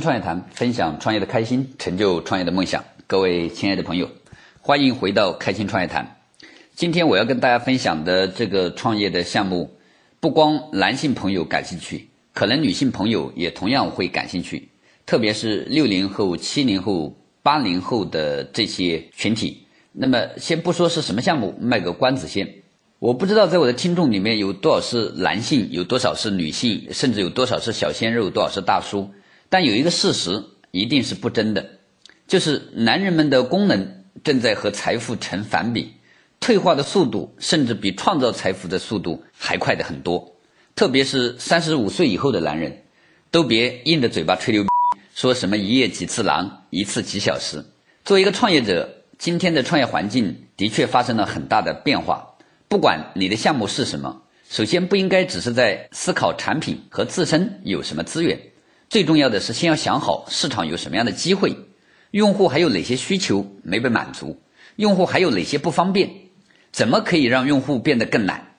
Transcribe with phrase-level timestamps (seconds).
[0.00, 2.84] 创业谈，分享创业的开心，成就创业的梦想。
[3.06, 4.08] 各位亲爱的朋友，
[4.60, 6.16] 欢迎回到开心创业谈。
[6.74, 9.70] 今天我要跟大家分享的这个创业的项目，
[10.20, 14.68] 不光男性朋友感兴趣，可能女性朋友也同样会感兴趣。
[15.06, 19.66] 特别是六零后、七零后、八零后的这些群体。
[19.92, 22.48] 那么，先不说是什么项目，卖个关子先。
[22.98, 29.10] 我不知道在我的听众里面有多少是男性，有多少是女性，甚至有多少是小鲜肉，多少是大叔。
[29.54, 31.64] 但有一个事实一定是不争的，
[32.26, 35.92] 就是男人们的功能正在和财富成反比，
[36.40, 40.34] 退化的速度甚至比创造财富的速度还快的很多。
[40.74, 42.82] 特别是三十五岁以后的男人，
[43.30, 44.64] 都别硬着嘴巴吹牛，
[45.14, 47.64] 说什么一夜几次狼，一次几小时。
[48.04, 52.26] 作为一个创业者，今天的创业环境的确发生了很大的变化。
[52.66, 58.36] 不管你的项目是什么，首先不应该只是在思考产品和自身有什么资源，
[58.94, 61.56] 最重要的是先要想好市场有什么样的机会，
[62.12, 64.40] 用户还有哪些需求没被满足，
[64.76, 66.08] 用户还有哪些不方便，
[66.70, 68.52] 怎么可以让用户变得更懒，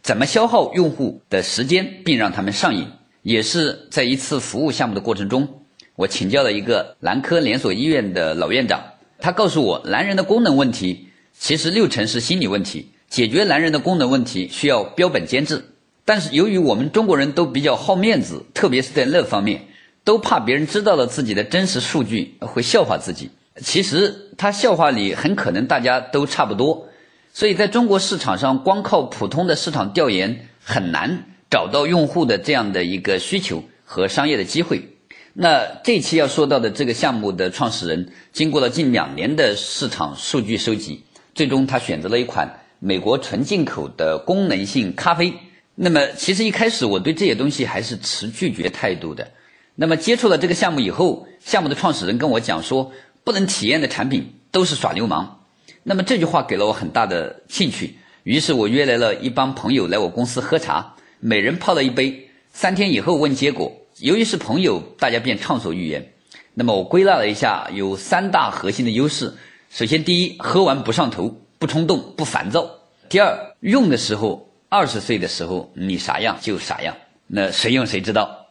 [0.00, 2.88] 怎么消耗用户的时间并让他们上瘾。
[3.20, 5.46] 也是在一次服务项目的过程中，
[5.94, 8.82] 我请教了一个男科连锁医院的老院长，
[9.18, 12.92] 他告诉我，男人的功能问题其实六成是心理问题。
[13.10, 15.62] 解决男人的功能问题需要标本兼治，
[16.06, 19.66] 但是由于我们中国人都比较好面子，特别是在那方面，
[20.04, 23.30] 都怕别人知道了自己的真实数据会笑话自己。
[23.60, 26.88] 其实他笑话里很可能大家都差不多，
[27.32, 34.88] 所以在中国市场上，光靠普通的市场调研很难找到用户的这样的一个需求和商业的机会。
[35.34, 42.58] 那这期要说到的这个项目的创始人，经过了近两年的市场数据收集，最终他选择了一款。
[42.84, 45.34] 美国纯进口的功能性咖啡，
[45.76, 49.30] 那么其实一开始我对这些东西还是持拒绝态度的。
[49.74, 52.92] 那么接触了这个项目以后，项目的创始人跟我讲说，
[53.24, 55.40] 不能体验的产品都是耍流氓。
[55.82, 62.28] 那么这句话给了我很大的兴趣，于是我约来了一帮朋友来我公司喝茶，每人泡了一杯。
[62.52, 66.12] 三天以后问结果，由于是朋友，大家便畅所欲言。
[66.54, 69.32] 那么我归纳了一下，有三大核心的优势。
[69.70, 71.38] 首先，第一，喝完不上头。
[71.58, 72.68] 不冲动，不烦躁。
[73.08, 76.92] 第二，用的时候，二十岁的时候你啥样就啥样，
[77.28, 78.41] 那谁用谁知道。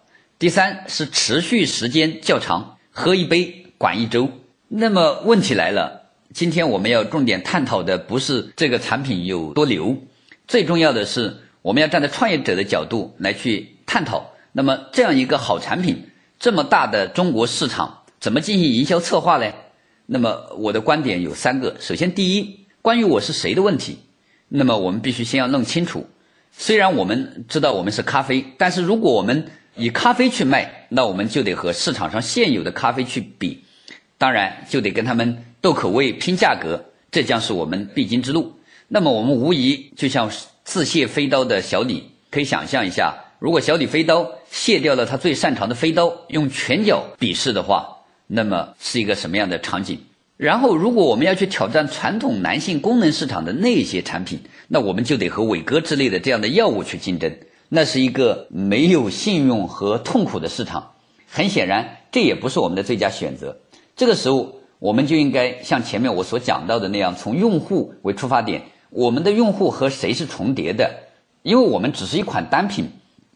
[0.42, 4.28] 第三是持续时间较长，喝一杯管一周。
[4.68, 9.96] 那么问题来了，今天我们要重点探讨的不是这个产品有多牛，
[10.48, 14.32] 最重要的是我们要站在创业者的角度来去探讨。
[14.52, 16.10] 那么这样一个好产品，
[16.40, 19.54] 这么大的中国市场，怎么进行营销策划呢？
[20.08, 21.76] 那么我的观点有三个。
[21.80, 22.66] 首先，第一。
[22.82, 24.00] 关于我是谁的问题，
[24.50, 26.08] 那么我们必须先要弄清楚。
[26.52, 29.46] 虽然我们知道我们是咖啡，但是如果我们
[29.76, 33.64] 以咖啡去卖，那我们就得和市场上现有的咖啡去比，
[34.18, 38.54] 当然就得跟他们斗口味、拼价格，这将是我们必经之路。
[38.88, 40.30] 那么我们无疑就像
[40.64, 47.88] 自卸飞刀的小李，可以想象一下，如果小李飞刀卸掉了他最擅长的飞刀，用拳脚比试的话，
[48.28, 49.98] 那么是一个什么样的场景？
[50.36, 57.32] 然后，如果我们要去挑战传统男性功能市场的那些产品，那我们就得和伟哥之类的这样的药物去竞争。
[57.74, 60.92] 那是一个没有信用和痛苦的市场。
[61.26, 63.56] 很显然，这也不是我们的最佳选择。
[63.96, 70.92] 这个时候，我们就应该像前面我所讲到的那样，从用户为出发点，我们的用户和谁是重叠的？
[71.44, 72.90] 因为我们只是一款单品，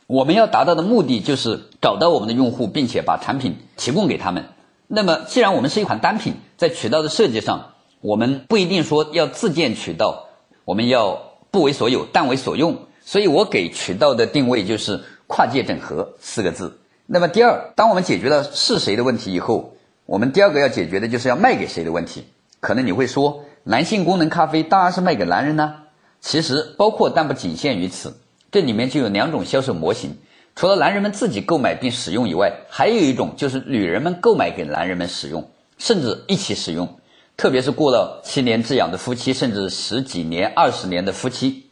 [0.06, 4.44] 我们要达到的目的就是找到我们的用户，并且把产品提供给他们。
[4.88, 7.72] 那么，既然我们是一款单品，在渠道的设计上，
[8.02, 10.26] 我们不一定说要自建渠道，
[10.66, 11.22] 我们要
[11.52, 12.80] 不为所有，但为所用。
[13.06, 16.78] 所以我给渠道的定位就是跨界整合四个字。
[17.06, 19.76] 那么第二，当我们解决了是谁的问题以后，
[20.08, 22.26] 我们第二个要解决的就是要卖给谁的问题。
[22.60, 25.76] 可能你会说，男性功能咖啡当然是卖给男人呢。
[26.20, 28.18] 其实包括但不仅限于此，
[28.52, 30.18] 这里面就有两种销售模型。
[30.56, 36.98] 除了男人们自己购买并使用以外，还有一种就是女人们购买给男人们使用，甚至一起使用。
[37.38, 41.65] 特别是过了七年之痒的夫妻，甚至十几年、二十年的夫妻，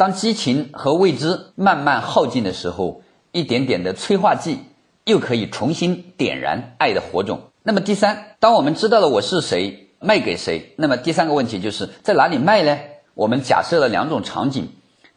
[0.00, 3.02] 当激情和未知慢慢耗尽的时候，
[3.32, 4.60] 一点点的催化剂
[5.04, 7.42] 又可以重新点燃爱的火种。
[7.62, 12.78] 那么第三，当我们知道了我是谁，卖给谁，那么第三个问题就是在哪里卖呢？
[13.12, 14.70] 我们假设了两种场景，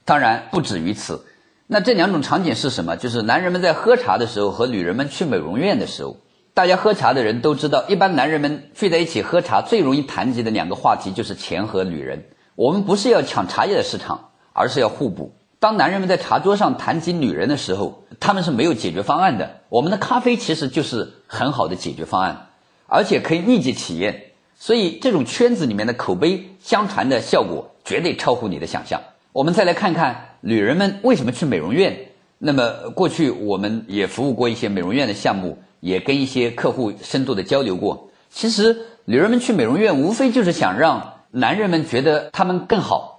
[0.04, 1.26] 当然不止于此。
[1.66, 2.98] 那这两种场景是什么？
[2.98, 6.18] 就是男人们在喝茶的时候和女人们去美容院的时候。
[6.54, 12.26] 大家喝茶的人都知道，一般男人们聚在一起喝茶，最容易谈及的两个话题就是钱和女人。
[12.56, 15.34] 我们不是要抢茶叶的市场，而是要互补。
[15.60, 19.62] 当男人们在茶桌上谈及女人的时候，他们是没有解决方案的。
[19.70, 22.48] 我们的咖啡其实就是很好的解决方案，
[22.88, 24.24] 而且可以立即体验。
[24.56, 29.02] 所以这种圈子里面的口碑相传的效果绝对超乎你的想象。
[29.32, 32.10] 我们再来看看女人们为什么去美容院。
[32.38, 38.10] 那么过去我们也服务过一些美容院的项目，也跟一些客户深度的交流过。
[38.30, 43.13] 其实女人们去美容院无非就是想让男人们觉得他们更好。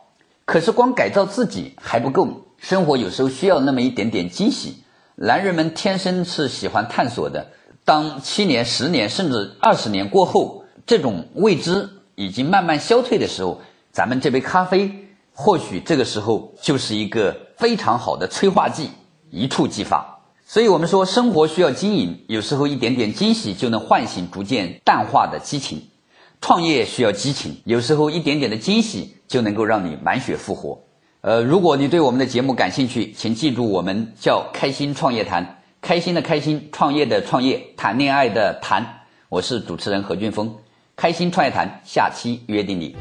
[0.45, 4.77] 可是光改造自己还不够，生活有时候需要那么一点点惊喜。
[5.17, 7.47] 男人们天生是喜欢探索的。
[7.85, 13.61] 当七年、十年甚至二十年过后，这种未知已经慢慢消退的时候，
[13.93, 18.91] 咱们这杯咖啡或许这个时候就是一个非常好的催化剂，
[19.31, 20.19] 一触即发。
[20.47, 25.79] 所以我们说，生活需要经营，有时候一点点惊喜就能唤醒逐渐淡化的激情；
[26.47, 30.79] 创业需要激情，有时候一点点的惊喜就能够让你满血复活。
[31.23, 38.87] 呃，如果你对我们的节目感兴趣，请记住我们叫“开心创业谈”，开心的开心，创业的创业，谈恋爱的谈。
[39.31, 40.55] 我是主持人何俊峰。
[40.95, 42.95] 开心创业谈，下期约定你。